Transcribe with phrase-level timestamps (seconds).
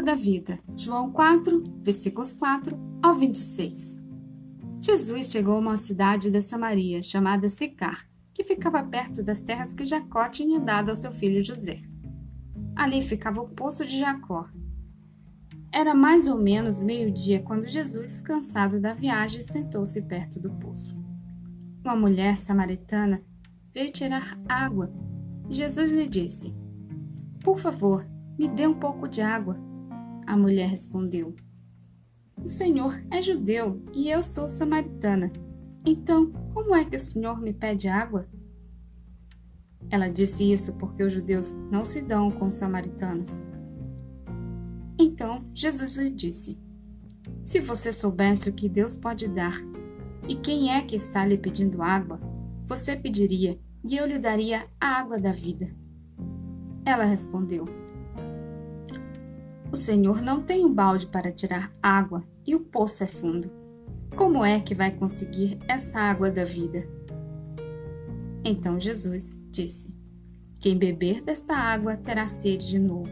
[0.00, 0.58] da vida.
[0.76, 4.00] João 4, versículos 4 ao 26.
[4.80, 9.84] Jesus chegou a uma cidade da Samaria chamada Sicar, que ficava perto das terras que
[9.84, 11.82] Jacó tinha dado ao seu filho José.
[12.74, 14.48] Ali ficava o poço de Jacó.
[15.70, 20.96] Era mais ou menos meio-dia quando Jesus, cansado da viagem, sentou-se perto do poço.
[21.84, 23.22] Uma mulher samaritana
[23.72, 24.92] veio tirar água.
[25.48, 26.54] Jesus lhe disse:
[27.42, 28.04] Por favor,
[28.38, 29.56] me dê um pouco de água.
[30.26, 31.34] A mulher respondeu:
[32.42, 35.32] O senhor é judeu e eu sou samaritana.
[35.84, 38.28] Então, como é que o senhor me pede água?
[39.90, 43.44] Ela disse isso porque os judeus não se dão com os samaritanos.
[44.98, 46.58] Então Jesus lhe disse:
[47.42, 49.54] Se você soubesse o que Deus pode dar
[50.28, 52.20] e quem é que está lhe pedindo água,
[52.66, 55.74] você pediria e eu lhe daria a água da vida.
[56.84, 57.66] Ela respondeu:
[59.72, 63.50] o Senhor não tem um balde para tirar água e o poço é fundo.
[64.14, 66.86] Como é que vai conseguir essa água da vida?
[68.44, 69.96] Então Jesus disse:
[70.60, 73.10] Quem beber desta água terá sede de novo,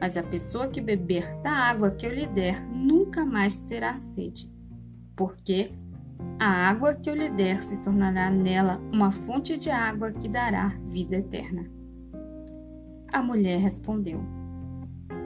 [0.00, 4.50] mas a pessoa que beber da água que eu lhe der nunca mais terá sede,
[5.14, 5.72] porque
[6.38, 10.68] a água que eu lhe der se tornará nela uma fonte de água que dará
[10.86, 11.70] vida eterna.
[13.12, 14.41] A mulher respondeu: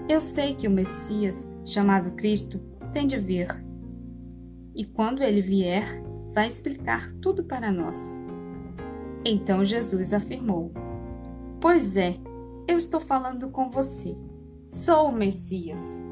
[0.09, 2.59] eu sei que o Messias, chamado Cristo,
[2.93, 3.49] tem de vir.
[4.75, 5.85] E quando ele vier,
[6.33, 8.17] vai explicar tudo para nós.
[9.25, 10.73] Então Jesus afirmou:
[11.61, 12.15] Pois é,
[12.69, 14.17] eu estou falando com você.
[14.71, 16.05] Sou o Messias.